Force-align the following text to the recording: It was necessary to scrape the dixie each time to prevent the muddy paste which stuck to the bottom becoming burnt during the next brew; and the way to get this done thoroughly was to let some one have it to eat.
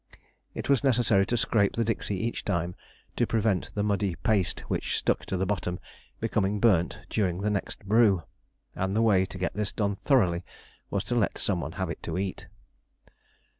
It 0.55 0.67
was 0.67 0.83
necessary 0.83 1.27
to 1.27 1.37
scrape 1.37 1.73
the 1.73 1.83
dixie 1.83 2.17
each 2.17 2.43
time 2.43 2.73
to 3.17 3.27
prevent 3.27 3.75
the 3.75 3.83
muddy 3.83 4.15
paste 4.15 4.61
which 4.61 4.97
stuck 4.97 5.27
to 5.27 5.37
the 5.37 5.45
bottom 5.45 5.79
becoming 6.19 6.59
burnt 6.59 6.97
during 7.07 7.41
the 7.41 7.51
next 7.51 7.85
brew; 7.85 8.23
and 8.73 8.95
the 8.95 9.03
way 9.03 9.27
to 9.27 9.37
get 9.37 9.53
this 9.53 9.71
done 9.71 9.93
thoroughly 9.95 10.43
was 10.89 11.03
to 11.03 11.15
let 11.15 11.37
some 11.37 11.61
one 11.61 11.73
have 11.73 11.91
it 11.91 12.01
to 12.01 12.17
eat. 12.17 12.47